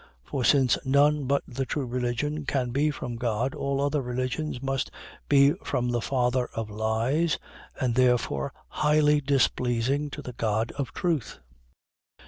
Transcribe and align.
For 0.23 0.43
since 0.43 0.79
none 0.83 1.25
but 1.25 1.43
the 1.47 1.63
true 1.63 1.85
religion 1.85 2.43
can 2.47 2.71
be 2.71 2.89
from 2.89 3.17
God, 3.17 3.53
all 3.53 3.79
other 3.79 4.01
religions 4.01 4.59
must 4.59 4.89
be 5.29 5.51
from 5.63 5.89
the 5.89 6.01
father 6.01 6.47
of 6.55 6.71
lies, 6.71 7.37
and 7.79 7.93
therefore 7.93 8.51
highly 8.69 9.21
displeasing 9.21 10.09
to 10.09 10.23
the 10.23 10.33
God 10.33 10.71
of 10.71 10.91
truth. 10.91 11.37